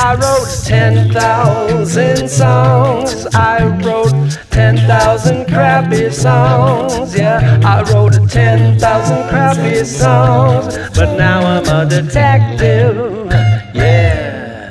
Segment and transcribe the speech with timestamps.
[0.00, 3.26] I wrote 10,000 songs.
[3.34, 7.16] I wrote 10,000 crappy songs.
[7.16, 10.78] Yeah, I wrote 10,000 crappy songs.
[10.94, 13.26] But now I'm a detective.
[13.74, 14.70] Yeah.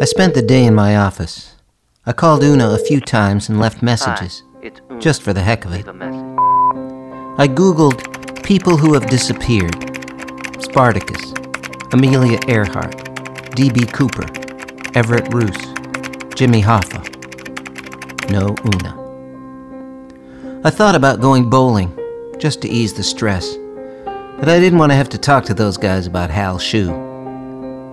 [0.00, 1.54] I spent the day in my office.
[2.06, 4.42] I called Una a few times and left messages,
[5.00, 5.86] just for the heck of it.
[7.38, 9.91] I googled people who have disappeared
[10.72, 11.34] Spartacus,
[11.92, 12.96] Amelia Earhart,
[13.54, 13.84] D.B.
[13.92, 14.24] Cooper,
[14.94, 15.58] Everett Ruess,
[16.34, 17.02] Jimmy Hoffa.
[18.30, 20.60] No Una.
[20.64, 21.94] I thought about going bowling,
[22.38, 23.54] just to ease the stress,
[24.38, 26.90] but I didn't want to have to talk to those guys about Hal Shue.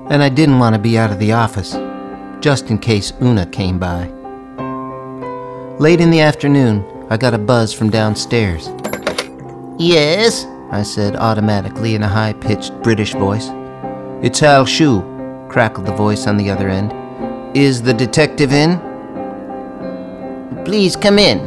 [0.09, 1.73] And I didn't want to be out of the office,
[2.39, 4.07] just in case Una came by.
[5.79, 8.69] Late in the afternoon, I got a buzz from downstairs.
[9.77, 13.49] Yes, I said automatically in a high pitched British voice.
[14.21, 15.01] It's Hal Shue,
[15.49, 16.93] crackled the voice on the other end.
[17.57, 18.77] Is the detective in?
[20.65, 21.39] Please come in,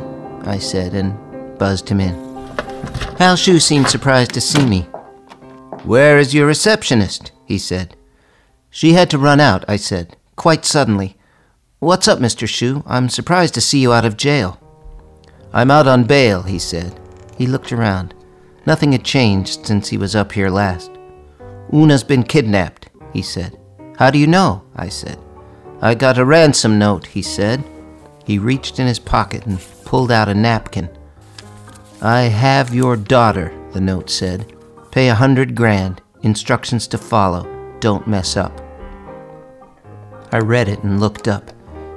[0.45, 1.17] I said and
[1.57, 2.15] buzzed him in.
[3.19, 4.83] Hal Shue seemed surprised to see me.
[5.85, 7.31] Where is your receptionist?
[7.45, 7.97] he said.
[8.71, 11.17] She had to run out, I said, quite suddenly.
[11.79, 12.49] What's up, Mr.
[12.49, 12.83] Shue?
[12.87, 14.59] I'm surprised to see you out of jail.
[15.53, 16.99] I'm out on bail, he said.
[17.37, 18.15] He looked around.
[18.67, 20.91] Nothing had changed since he was up here last.
[21.73, 23.59] Una's been kidnapped, he said.
[23.99, 24.65] How do you know?
[24.77, 25.19] I said.
[25.81, 27.65] I got a ransom note, he said.
[28.25, 30.89] He reached in his pocket and pulled out a napkin.
[32.01, 34.53] I have your daughter, the note said.
[34.91, 36.01] Pay a hundred grand.
[36.23, 37.49] Instructions to follow.
[37.81, 38.61] Don't mess up.
[40.31, 41.51] I read it and looked up.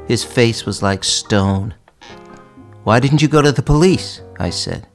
[0.08, 1.76] His face was like stone.
[2.84, 4.22] Why didn't you go to the police?
[4.40, 4.88] I said.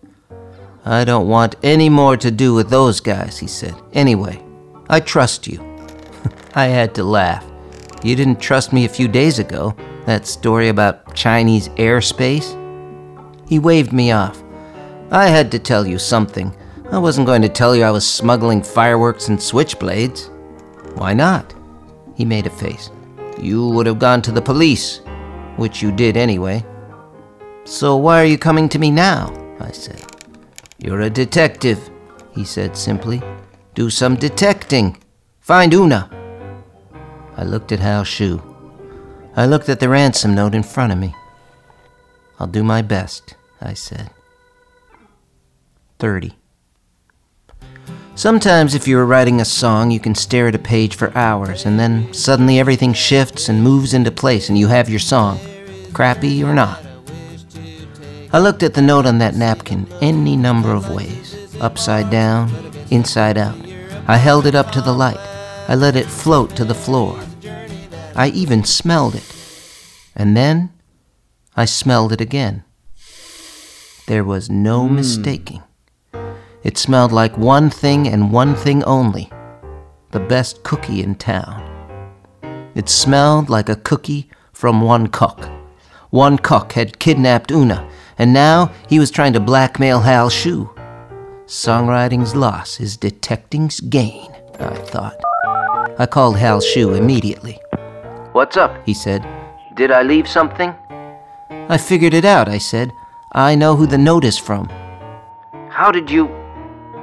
[0.84, 3.75] I don't want any more to do with those guys, he said.
[3.92, 4.42] Anyway,
[4.89, 5.61] I trust you.
[6.55, 7.45] I had to laugh.
[8.03, 9.77] You didn't trust me a few days ago.
[10.06, 12.56] That story about Chinese airspace?
[13.47, 14.43] He waved me off.
[15.10, 16.56] I had to tell you something.
[16.91, 20.28] I wasn't going to tell you I was smuggling fireworks and switchblades.
[20.97, 21.54] Why not?
[22.16, 22.91] He made a face.
[23.38, 25.00] You would have gone to the police,
[25.56, 26.65] which you did anyway.
[27.65, 29.33] So why are you coming to me now?
[29.60, 30.09] I said.
[30.82, 31.91] You're a detective,
[32.32, 33.22] he said simply.
[33.74, 34.96] Do some detecting.
[35.38, 36.10] Find Una.
[37.36, 38.42] I looked at Hal Shue.
[39.36, 41.14] I looked at the ransom note in front of me.
[42.38, 44.10] I'll do my best, I said.
[45.98, 46.32] 30.
[48.14, 51.78] Sometimes, if you're writing a song, you can stare at a page for hours, and
[51.78, 55.38] then suddenly everything shifts and moves into place, and you have your song,
[55.92, 56.82] crappy or not.
[58.32, 62.50] I looked at the note on that napkin any number of ways upside down,
[62.91, 63.56] inside out.
[64.06, 65.18] I held it up to the light.
[65.68, 67.18] I let it float to the floor.
[68.14, 69.36] I even smelled it.
[70.14, 70.70] And then
[71.56, 72.62] I smelled it again.
[74.06, 74.97] There was no Hmm.
[74.97, 75.62] mistaking.
[76.62, 79.30] It smelled like one thing and one thing only
[80.12, 81.62] the best cookie in town.
[82.74, 85.48] It smelled like a cookie from one cock.
[86.10, 87.88] One cock had kidnapped Una,
[88.20, 90.69] and now he was trying to blackmail Hal Shu.
[91.47, 95.19] Songwriting's loss is detecting's gain, I thought.
[95.98, 97.59] I called Hal Shu immediately.
[98.32, 98.76] What's up?
[98.84, 99.26] he said.
[99.75, 100.75] Did I leave something?
[101.70, 102.92] I figured it out, I said.
[103.32, 104.69] I know who the note is from.
[105.70, 106.26] How did you.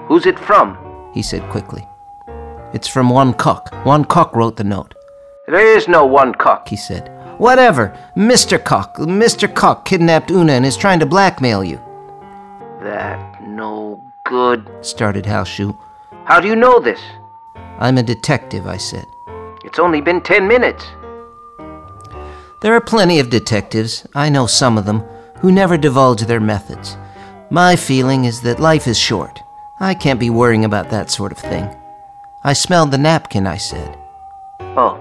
[0.08, 0.78] Who's it from?
[1.16, 1.88] He said quickly.
[2.76, 3.74] It's from one cock.
[3.86, 4.94] One cock wrote the note.
[5.48, 7.10] There is no one cock, he said.
[7.38, 7.98] Whatever.
[8.16, 8.64] Mr.
[8.64, 8.98] Cock.
[8.98, 9.54] Mr.
[9.54, 11.80] Cock kidnapped Una and is trying to blackmail you.
[12.82, 15.78] That no good, started Hal Shue.
[16.26, 17.00] How do you know this?
[17.80, 19.06] I'm a detective, I said.
[19.64, 20.86] It's only been ten minutes.
[22.62, 25.04] There are plenty of detectives, I know some of them,
[25.40, 26.98] who never divulge their methods.
[27.52, 29.42] My feeling is that life is short.
[29.80, 31.70] I can't be worrying about that sort of thing.
[32.44, 33.96] I smelled the napkin, I said.
[34.60, 35.00] Oh,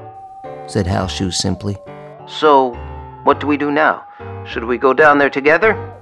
[0.67, 1.77] said Hal Shue simply.
[2.27, 2.75] So,
[3.23, 4.05] what do we do now?
[4.47, 5.95] Should we go down there together?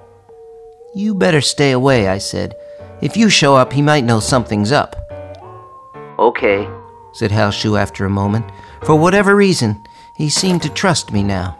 [0.94, 2.55] You better stay away, I said.
[3.03, 4.97] If you show up, he might know something's up.
[6.19, 6.69] Okay,
[7.12, 8.47] said Hal Shue after a moment.
[8.85, 9.85] For whatever reason,
[10.17, 11.59] he seemed to trust me now.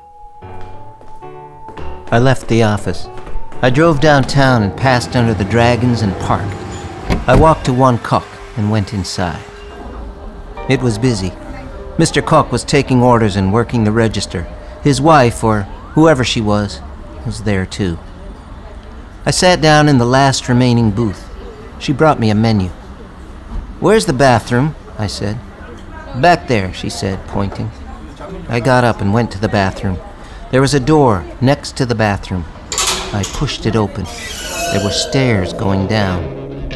[2.10, 3.08] I left the office.
[3.60, 6.55] I drove downtown and passed under the dragons and parked.
[7.28, 8.26] I walked to one cock
[8.56, 9.43] and went inside.
[10.69, 11.31] It was busy.
[11.96, 12.25] Mr.
[12.25, 14.46] Cock was taking orders and working the register.
[14.84, 15.62] His wife, or
[15.94, 16.82] whoever she was,
[17.25, 17.98] was there too.
[19.25, 21.26] I sat down in the last remaining booth.
[21.78, 22.69] She brought me a menu.
[23.81, 24.76] Where's the bathroom?
[24.98, 25.38] I said.
[26.20, 27.70] Back there, she said, pointing.
[28.50, 29.98] I got up and went to the bathroom.
[30.50, 32.44] There was a door next to the bathroom.
[33.14, 34.04] I pushed it open.
[34.04, 36.69] There were stairs going down.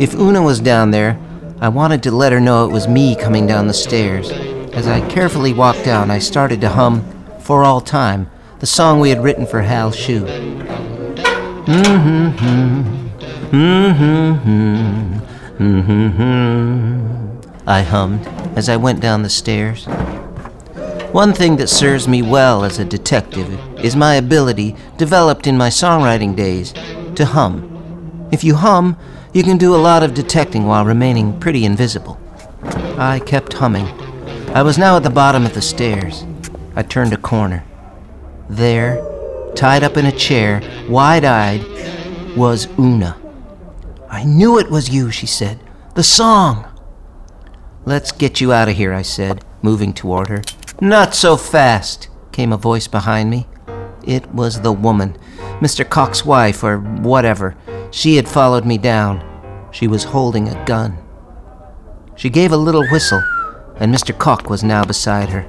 [0.00, 1.20] If Una was down there,
[1.60, 4.32] I wanted to let her know it was me coming down the stairs.
[4.74, 7.04] As I carefully walked down, I started to hum
[7.38, 8.28] For All Time,
[8.58, 10.22] the song we had written for Hal Shu.
[11.64, 12.28] Mm-hmm,
[13.56, 15.18] mm-hmm,
[15.62, 17.38] mm-hmm,
[17.68, 18.26] I hummed
[18.56, 19.86] as I went down the stairs.
[21.12, 25.68] One thing that serves me well as a detective is my ability, developed in my
[25.68, 26.72] songwriting days,
[27.14, 28.28] to hum.
[28.32, 28.96] If you hum,
[29.32, 32.18] you can do a lot of detecting while remaining pretty invisible.
[32.98, 33.86] I kept humming.
[34.54, 36.24] I was now at the bottom of the stairs.
[36.76, 37.64] I turned a corner.
[38.48, 39.04] There,
[39.56, 41.64] tied up in a chair, wide eyed,
[42.36, 43.16] was Una.
[44.08, 45.58] I knew it was you, she said.
[45.96, 46.66] The song!
[47.84, 50.42] Let's get you out of here, I said, moving toward her.
[50.80, 53.48] Not so fast, came a voice behind me.
[54.04, 55.18] It was the woman,
[55.58, 55.88] Mr.
[55.88, 57.56] Cock's wife, or whatever.
[57.90, 59.20] She had followed me down.
[59.72, 60.96] She was holding a gun.
[62.14, 63.20] She gave a little whistle,
[63.76, 64.16] and Mr.
[64.16, 65.46] Cock was now beside her.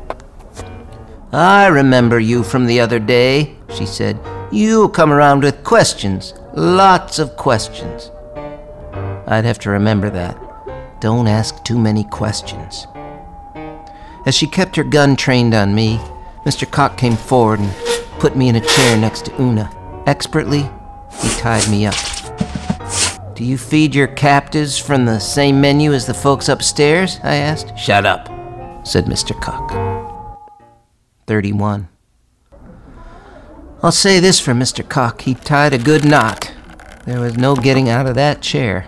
[1.31, 4.19] I remember you from the other day, she said.
[4.51, 8.11] You come around with questions, lots of questions.
[9.27, 10.37] I'd have to remember that.
[11.01, 12.87] Don't ask too many questions.
[14.25, 15.97] As she kept her gun trained on me,
[16.45, 16.69] Mr.
[16.69, 17.71] Cock came forward and
[18.19, 19.69] put me in a chair next to Una.
[20.07, 20.69] Expertly,
[21.21, 22.14] he tied me up.
[23.35, 27.19] Do you feed your captives from the same menu as the folks upstairs?
[27.21, 27.77] I asked.
[27.77, 28.27] Shut up,
[28.87, 29.39] said Mr.
[29.41, 29.71] Cock.
[31.27, 31.89] 31.
[33.83, 34.87] I'll say this for Mr.
[34.87, 35.23] Cock.
[35.23, 36.53] He tied a good knot.
[37.05, 38.87] There was no getting out of that chair.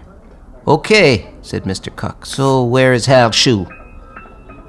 [0.65, 1.93] Okay, said Mr.
[1.93, 2.25] Cock.
[2.25, 3.67] So where is Hal Shu?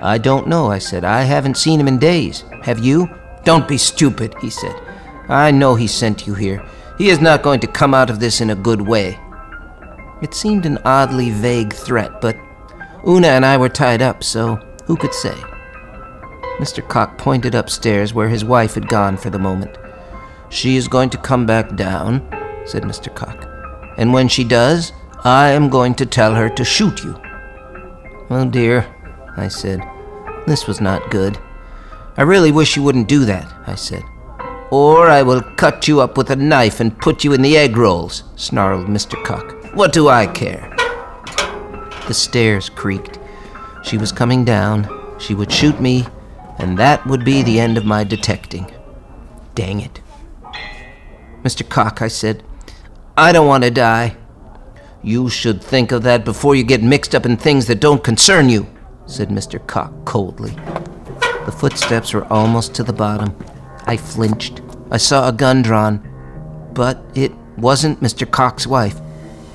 [0.00, 1.04] I don't know, I said.
[1.04, 2.42] I haven't seen him in days.
[2.62, 3.08] Have you?
[3.44, 4.74] Don't be stupid, he said.
[5.28, 6.68] I know he sent you here.
[6.98, 9.16] He is not going to come out of this in a good way.
[10.20, 12.36] It seemed an oddly vague threat, but
[13.06, 14.56] Una and I were tied up, so
[14.86, 15.34] who could say?
[16.58, 16.86] Mr.
[16.86, 19.78] Cock pointed upstairs where his wife had gone for the moment.
[20.50, 22.26] She is going to come back down,
[22.64, 23.14] said Mr.
[23.14, 23.46] Cock.
[23.96, 24.92] And when she does,
[25.24, 27.20] I am going to tell her to shoot you.
[28.30, 28.86] Oh dear,
[29.36, 29.80] I said.
[30.46, 31.38] This was not good.
[32.16, 34.02] I really wish you wouldn't do that, I said.
[34.70, 37.76] Or I will cut you up with a knife and put you in the egg
[37.76, 39.22] rolls, snarled Mr.
[39.24, 39.74] Cock.
[39.74, 40.74] What do I care?
[42.06, 43.18] The stairs creaked.
[43.82, 44.88] She was coming down.
[45.18, 46.06] She would shoot me,
[46.58, 48.70] and that would be the end of my detecting.
[49.54, 50.00] Dang it.
[51.42, 51.68] Mr.
[51.68, 52.42] Cock, I said,
[53.16, 54.16] I don't want to die.
[55.02, 58.48] You should think of that before you get mixed up in things that don't concern
[58.48, 58.66] you
[59.08, 59.64] said Mr.
[59.66, 60.52] Cock coldly.
[61.46, 63.34] The footsteps were almost to the bottom.
[63.88, 64.60] I flinched.
[64.90, 66.04] I saw a gun drawn.
[66.74, 68.30] But it wasn't Mr.
[68.30, 69.00] Cock's wife.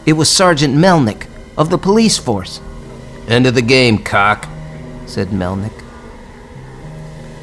[0.08, 2.60] It was Sergeant Melnick of the police force.
[3.28, 4.50] End of the game, Cock,
[5.06, 5.72] said Melnick.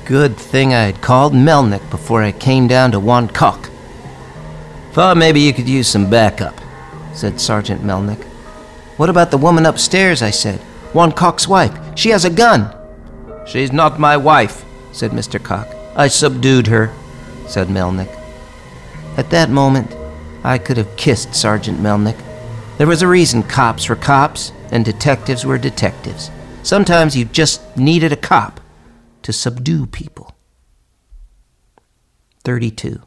[0.04, 3.70] Good thing I had called Melnick before I came down to one cock.
[4.90, 6.60] Thought maybe you could use some backup,
[7.14, 8.24] said Sergeant Melnick.
[8.96, 10.22] What about the woman upstairs?
[10.22, 10.58] I said.
[10.92, 11.72] One Cock's wife.
[11.96, 12.74] She has a gun.
[13.46, 15.40] She's not my wife, said Mr.
[15.42, 15.68] Cock.
[15.96, 16.92] I subdued her,
[17.46, 18.14] said Melnick.
[19.16, 19.94] At that moment,
[20.44, 22.18] I could have kissed Sergeant Melnick.
[22.78, 26.30] There was a reason cops were cops and detectives were detectives.
[26.62, 28.60] Sometimes you just needed a cop
[29.22, 30.34] to subdue people.
[32.44, 33.02] 32.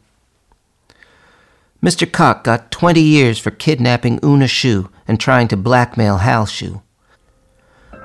[1.82, 2.10] Mr.
[2.10, 6.82] Cock got 20 years for kidnapping Una Shu and trying to blackmail Hal Shu.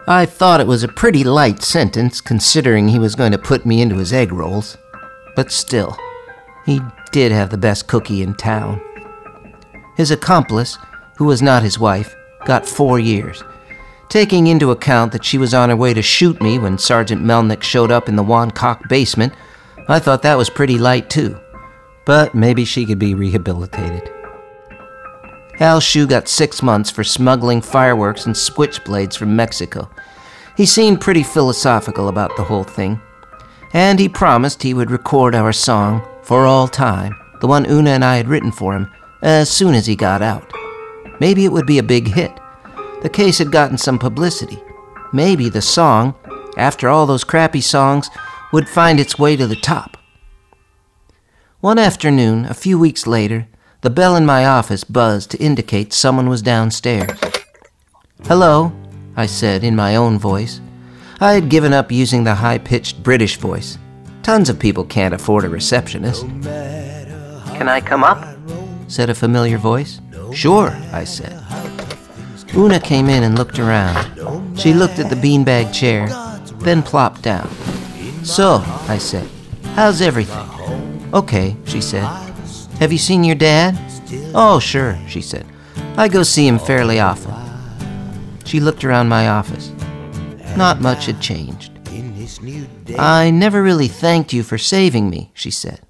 [0.08, 3.82] I thought it was a pretty light sentence, considering he was going to put me
[3.82, 4.77] into his egg rolls.
[5.36, 5.96] But still,
[6.65, 8.82] he did have the best cookie in town.
[9.96, 10.77] His accomplice,
[11.18, 12.15] who was not his wife,
[12.46, 13.44] got four years.
[14.10, 17.62] Taking into account that she was on her way to shoot me when Sergeant Melnick
[17.62, 19.34] showed up in the Wancock basement,
[19.88, 21.39] I thought that was pretty light too.
[22.06, 24.12] But maybe she could be rehabilitated.
[25.60, 29.89] Hal Shu got six months for smuggling fireworks and switchblades from Mexico.
[30.56, 33.01] He seemed pretty philosophical about the whole thing,
[33.74, 38.06] and he promised he would record our song, For All Time, the one Una and
[38.06, 38.89] I had written for him,
[39.22, 40.50] as soon as he got out.
[41.20, 42.32] Maybe it would be a big hit.
[43.01, 44.63] The case had gotten some publicity.
[45.12, 46.16] Maybe the song,
[46.56, 48.10] after all those crappy songs,
[48.54, 49.98] would find its way to the top.
[51.60, 53.49] One afternoon, a few weeks later,
[53.81, 57.17] the bell in my office buzzed to indicate someone was downstairs.
[58.25, 58.74] Hello,
[59.15, 60.59] I said in my own voice.
[61.21, 63.77] I had given up using the high pitched British voice.
[64.21, 66.25] Tons of people can't afford a receptionist.
[66.25, 68.38] Can I come up?
[68.88, 70.01] said a familiar voice.
[70.33, 71.41] Sure, I said.
[72.55, 74.59] Una came in and looked around.
[74.59, 76.07] She looked at the beanbag chair,
[76.59, 77.50] then plopped down.
[78.24, 79.29] So, I said,
[79.75, 80.48] how's everything?
[81.13, 82.28] Okay, she said.
[82.79, 83.77] Have you seen your dad?
[84.33, 85.45] Oh, sure, she said.
[85.98, 87.33] I go see him fairly often.
[88.45, 89.74] She looked around my office.
[90.55, 91.74] Not much had changed.
[92.98, 95.81] I never really thanked you for saving me, she said.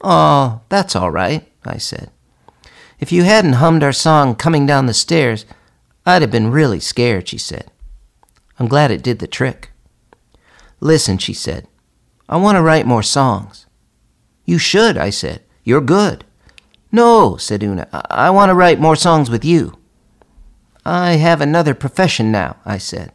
[0.00, 2.12] Oh, that's all right, I said.
[3.00, 5.44] If you hadn't hummed our song coming down the stairs,
[6.06, 7.68] I'd have been really scared, she said.
[8.60, 9.70] I'm glad it did the trick.
[10.78, 11.66] Listen, she said,
[12.28, 13.66] I want to write more songs.
[14.44, 15.42] You should, I said.
[15.64, 16.24] You're good.
[16.90, 19.78] No, said Una, I, I want to write more songs with you.
[20.84, 23.12] I have another profession now, I said.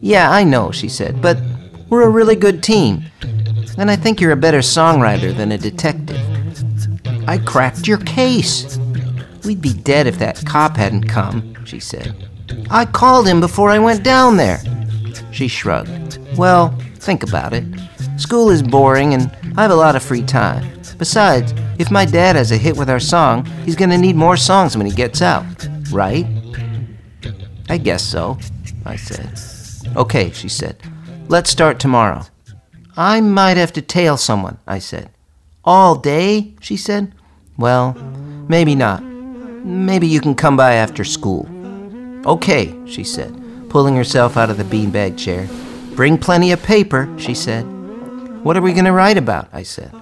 [0.00, 1.38] Yeah, I know, she said, but
[1.88, 3.04] we're a really good team.
[3.76, 6.20] And I think you're a better songwriter than a detective.
[7.28, 8.78] I cracked your case.
[9.44, 12.28] We'd be dead if that cop hadn't come, she said.
[12.70, 14.60] I called him before I went down there.
[15.30, 16.18] She shrugged.
[16.36, 17.64] Well, think about it.
[18.20, 20.62] School is boring and I have a lot of free time.
[20.98, 24.76] Besides, if my dad has a hit with our song, he's gonna need more songs
[24.76, 25.46] when he gets out,
[25.90, 26.26] right?
[27.70, 28.38] I guess so,
[28.84, 29.32] I said.
[29.96, 30.76] Okay, she said.
[31.28, 32.26] Let's start tomorrow.
[32.94, 35.08] I might have to tail someone, I said.
[35.64, 36.52] All day?
[36.60, 37.14] she said.
[37.56, 37.94] Well,
[38.50, 39.02] maybe not.
[39.02, 41.48] Maybe you can come by after school.
[42.26, 43.34] Okay, she said,
[43.70, 45.48] pulling herself out of the beanbag chair.
[45.96, 47.64] Bring plenty of paper, she said.
[48.42, 49.48] What are we going to write about?
[49.52, 49.94] I said.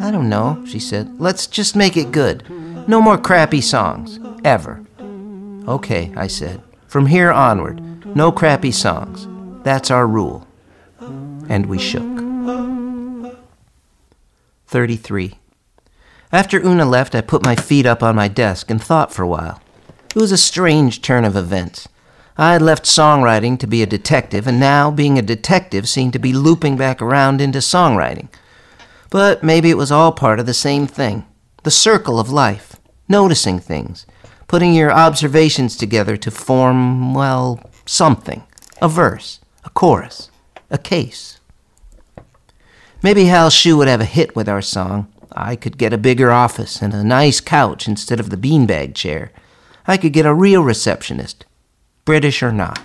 [0.00, 1.18] I don't know, she said.
[1.18, 2.48] Let's just make it good.
[2.88, 4.20] No more crappy songs.
[4.44, 4.84] Ever.
[5.66, 6.62] Okay, I said.
[6.86, 9.26] From here onward, no crappy songs.
[9.64, 10.46] That's our rule.
[11.48, 12.18] And we shook.
[14.66, 15.34] 33.
[16.30, 19.28] After Una left, I put my feet up on my desk and thought for a
[19.28, 19.60] while.
[20.14, 21.88] It was a strange turn of events.
[22.40, 26.20] I had left songwriting to be a detective, and now being a detective seemed to
[26.20, 28.28] be looping back around into songwriting.
[29.10, 31.26] But maybe it was all part of the same thing
[31.64, 32.76] the circle of life,
[33.08, 34.06] noticing things,
[34.46, 38.44] putting your observations together to form, well, something
[38.80, 40.30] a verse, a chorus,
[40.70, 41.40] a case.
[43.02, 45.12] Maybe Hal Shue would have a hit with our song.
[45.32, 49.32] I could get a bigger office and a nice couch instead of the beanbag chair.
[49.86, 51.44] I could get a real receptionist,
[52.08, 52.80] British or not.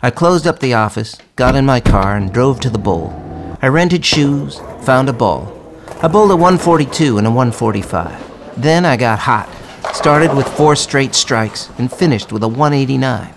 [0.00, 3.12] I closed up the office, got in my car, and drove to the bowl.
[3.60, 5.52] I rented shoes, found a ball.
[6.00, 8.62] I bowled a 142 and a 145.
[8.62, 9.48] Then I got hot,
[9.94, 13.34] started with four straight strikes, and finished with a 189.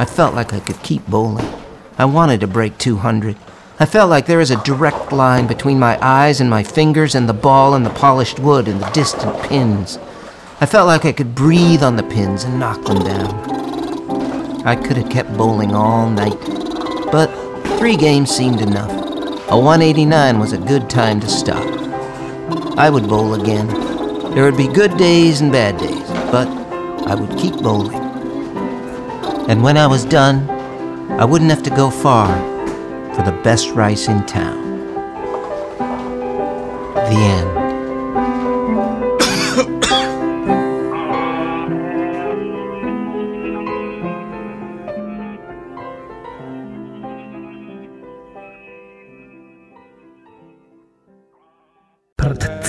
[0.00, 1.48] I felt like I could keep bowling.
[1.96, 3.36] I wanted to break 200.
[3.78, 7.28] I felt like there was a direct line between my eyes and my fingers and
[7.28, 10.00] the ball and the polished wood and the distant pins.
[10.60, 14.64] I felt like I could breathe on the pins and knock them down.
[14.64, 16.38] I could have kept bowling all night,
[17.10, 17.26] but
[17.78, 18.90] three games seemed enough.
[19.50, 21.66] A 189 was a good time to stop.
[22.78, 23.66] I would bowl again.
[24.32, 26.46] There would be good days and bad days, but
[27.06, 28.02] I would keep bowling.
[29.50, 30.48] And when I was done,
[31.20, 32.28] I wouldn't have to go far
[33.14, 34.62] for the best rice in town.
[36.94, 37.63] The end.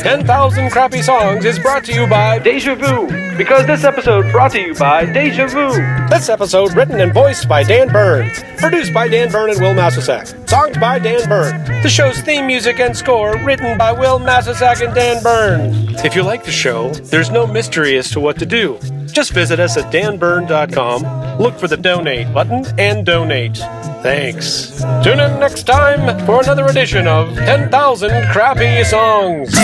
[0.06, 3.08] Ten Thousand Crappy Songs is brought to you by Deja Vu,
[3.40, 5.72] because this episode brought to you by Deja Vu.
[6.12, 8.30] This episode written and voiced by Dan Byrne.
[8.58, 10.48] Produced by Dan Byrne and Will Massasak.
[10.48, 11.82] Songs by Dan Byrne.
[11.82, 15.74] The show's theme music and score written by Will Massasak and Dan Byrne.
[16.06, 18.78] If you like the show, there's no mystery as to what to do.
[19.16, 23.56] Just visit us at danburn.com, look for the donate button, and donate.
[24.04, 24.82] Thanks.
[25.06, 29.56] Tune in next time for another edition of 10,000 Crappy Songs.